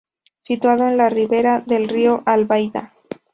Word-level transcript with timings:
Situado 0.41 0.87
en 0.87 0.97
la 0.97 1.09
ribera 1.09 1.59
del 1.67 1.87
río 1.87 2.23
Albaida. 2.25 2.95